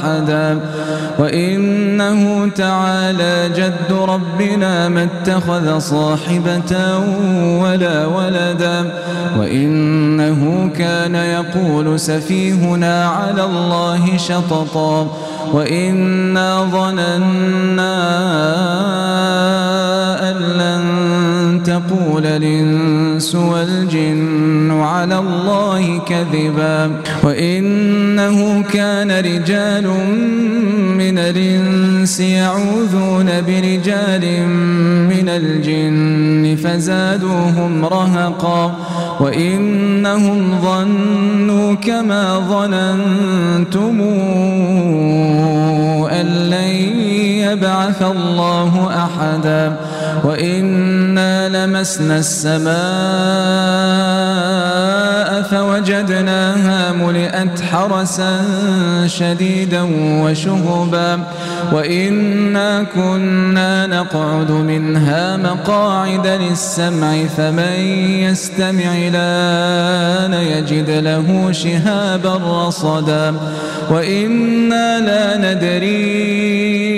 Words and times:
أحدا. 0.00 0.60
وإنه 1.18 2.48
تعالى 2.56 3.50
جد 3.56 3.92
ربنا 4.08 4.88
ما 4.88 5.02
اتخذ 5.02 5.78
صاحبة 5.78 6.98
ولا 7.62 8.06
ولدا. 8.06 8.92
وإنه 9.38 10.70
كان 10.78 11.14
يقول 11.14 12.00
سفيهنا 12.00 13.06
على 13.06 13.44
الله 13.44 14.16
شططا. 14.16 15.16
وإنا 15.52 16.64
ظننا 16.64 17.96
أن 20.30 20.36
لن 20.36 20.82
تقول 21.64 22.26
الإنس 22.26 23.34
والجن 23.34 24.80
على 24.80 25.18
الله 25.18 25.98
كذبا. 25.98 26.90
وإنه 28.20 28.62
كان 28.62 29.10
رجال 29.10 29.86
من 30.96 31.18
الإنس 31.18 32.20
يعوذون 32.20 33.26
برجال 33.46 34.46
من 35.08 35.28
الجن 35.28 36.56
فزادوهم 36.64 37.84
رهقا 37.84 38.76
وإنهم 39.20 40.60
ظنوا 40.62 41.74
كما 41.74 42.38
ظننتم 42.38 44.00
أن 46.10 46.26
لن 46.26 47.00
يبعث 47.50 48.02
الله 48.02 49.04
أحدا 49.04 49.76
وإنا 50.24 51.48
لمسنا 51.48 52.18
السماء 52.18 54.09
فوجدناها 55.50 56.92
ملئت 56.92 57.60
حرسا 57.60 58.32
شديدا 59.06 59.82
وشهبا 60.22 61.18
وإنا 61.72 62.82
كنا 62.94 63.86
نقعد 63.86 64.50
منها 64.50 65.36
مقاعد 65.36 66.26
للسمع 66.26 67.24
فمن 67.36 67.80
يستمع 68.26 68.92
لأن 68.94 70.34
يجد 70.34 70.90
له 70.90 71.52
شهابا 71.52 72.66
رصدا 72.66 73.34
وإنا 73.90 75.00
لا 75.00 75.36
ندري 75.36 76.89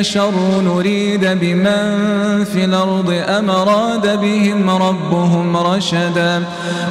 أشر 0.00 0.60
نريد 0.60 1.24
بمن 1.40 2.44
في 2.44 2.64
الأرض 2.64 3.14
أم 3.28 3.50
أراد 3.50 4.20
بهم 4.20 4.70
ربهم 4.70 5.56
رشدا 5.56 6.44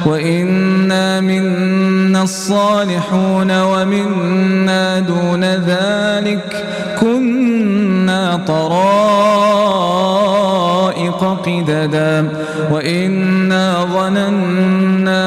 وإنا 0.06 1.20
منا 1.20 2.22
الصالحون 2.22 3.62
ومنا 3.62 5.00
دون 5.00 5.44
ذلك 5.44 6.64
كنا 7.00 8.36
طرائق 8.46 9.38
قددا 11.46 12.28
وإنا 12.70 13.84
ظننا 13.84 15.24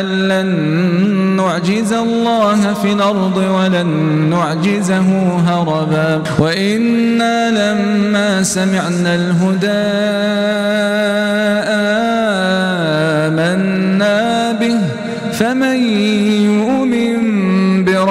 أن 0.00 0.06
لن 0.28 1.23
نعجز 1.44 1.92
الله 1.92 2.74
في 2.74 2.92
الأرض 2.92 3.36
ولن 3.36 3.86
نعجزه 4.30 5.08
هربا. 5.46 6.22
وإنا 6.38 7.50
لما 7.50 8.42
سمعنا 8.42 9.14
الهدى 9.14 9.84
آمنا 13.26 14.52
به 14.52 14.78
فمن 15.32 15.76
يؤمن 16.50 17.13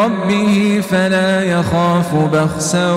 بربه 0.03 0.81
فلا 0.91 1.43
يخاف 1.43 2.15
بخسا 2.15 2.91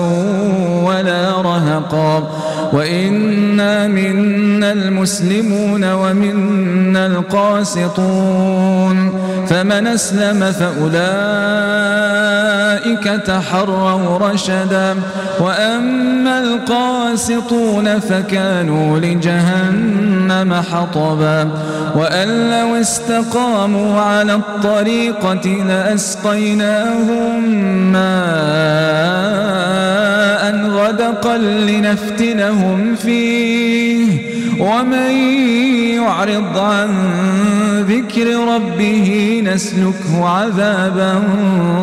ولا 0.83 1.41
رهقا. 1.41 2.29
وإنا 2.73 3.87
منا 3.87 4.71
المسلمون 4.71 5.93
ومنا 5.93 7.05
القاسطون. 7.05 8.97
فمن 9.47 9.87
أسلم 9.87 10.51
فأولئك 10.51 12.26
تحروا 12.95 14.17
رشدا 14.17 14.95
وأما 15.39 16.39
القاسطون 16.39 17.99
فكانوا 17.99 18.99
لجهنم 18.99 20.53
حطبا. 20.53 21.49
وأن 21.95 22.49
لو 22.49 22.75
استقاموا 22.75 24.01
على 24.01 24.33
الطريقة 24.33 25.47
لأسقيناهم 25.67 27.43
ماء 27.91 29.66
غدقا 30.87 31.37
لنفتنهم 31.37 32.95
فيه. 32.95 34.07
ومن 34.59 35.11
يعرض 35.93 36.57
عن 36.57 36.89
ذكر 37.89 38.55
ربه 38.55 39.41
نسلكه 39.45 40.27
عذابا 40.27 41.23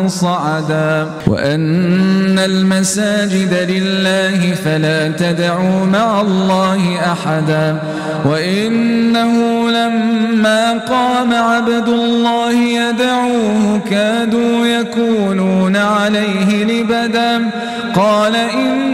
صعدا. 0.07 1.07
وأن 1.27 2.39
المساجد 2.39 3.53
لله 3.69 4.53
فلا 4.65 5.07
تدعوا 5.07 5.85
مع 5.85 6.21
الله 6.21 6.99
أحدا. 7.11 7.79
وإنه 8.25 9.33
لما 9.69 10.73
قام 10.73 11.33
عبد 11.33 11.87
الله 11.87 12.53
يدعوه 12.53 13.81
كادوا 13.89 14.67
يكونون 14.67 15.75
عليه 15.75 16.63
لبدا. 16.63 17.51
قال 17.95 18.35
إنما 18.35 18.84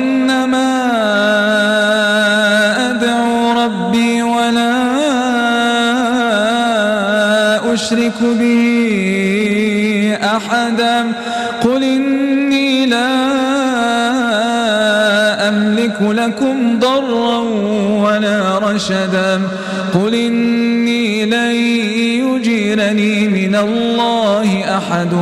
أشرك 7.91 8.23
به 8.23 8.67
أحدا؟ 10.23 11.11
قل 11.63 11.83
إني 11.83 12.85
لا 12.85 13.50
لكم 16.01 16.79
ضرا 16.79 17.39
ولا 18.01 18.59
رشدا 18.59 19.41
قل 19.93 20.15
إني 20.15 21.25
لن 21.25 21.55
يجيرني 22.25 23.27
من 23.27 23.55
الله 23.55 24.77
أحد 24.77 25.13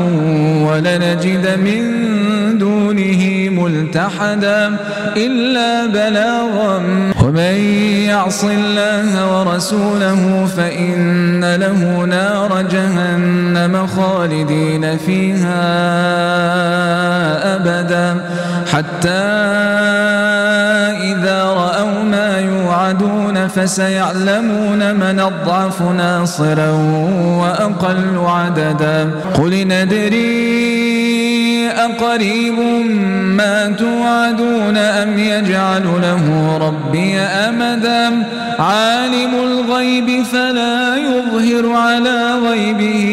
ولنجد 0.68 1.60
من 1.60 2.10
دونه 2.58 3.50
ملتحدا 3.50 4.78
إلا 5.18 5.86
بلاغا 5.86 6.84
ومن 7.24 7.56
يعص 8.06 8.44
الله 8.44 9.40
ورسوله 9.40 10.46
فإن 10.58 11.56
له 11.56 12.06
نار 12.06 12.62
جهنم 12.72 13.88
خالدين 13.88 14.98
فيها 14.98 15.60
أبدا 17.56 18.25
حتى 18.74 20.09
يوعدون 22.89 23.47
فسيعلمون 23.47 24.95
من 24.95 25.19
أضعف 25.19 25.81
ناصرا 25.81 26.69
وأقل 27.39 28.18
عددا. 28.18 29.12
قل 29.33 29.68
ندري 29.68 30.89
أقريب 31.69 32.59
ما 33.38 33.75
توعدون 33.80 34.77
أم 34.77 35.19
يجعل 35.19 35.83
له 35.83 36.57
ربي 36.57 37.19
أمدا. 37.19 38.24
عالم 38.59 39.33
الغيب 39.44 40.24
فلا 40.24 40.95
يظهر 40.97 41.71
على 41.71 42.33
غيبه 42.50 43.06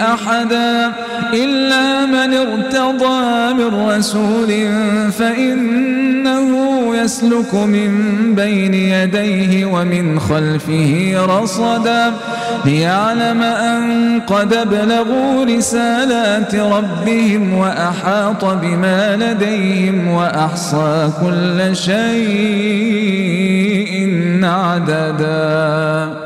أحدا. 0.00 0.92
إلا 1.32 2.06
من 2.06 2.34
ارتضى 2.34 3.54
من 3.54 3.88
رسول 3.88 4.48
فإنه 5.12 6.05
يسلك 7.06 7.54
من 7.54 7.90
بين 8.34 8.74
يديه 8.74 9.64
ومن 9.64 10.20
خلفه 10.20 11.14
رصدا 11.28 12.12
ليعلم 12.64 13.42
أن 13.42 14.20
قد 14.20 14.52
ابلغوا 14.52 15.44
رسالات 15.44 16.54
ربهم 16.54 17.54
وأحاط 17.54 18.44
بما 18.44 19.16
لديهم 19.16 20.08
وأحصى 20.08 21.10
كل 21.20 21.76
شيء 21.76 21.96
عددا. 24.42 26.25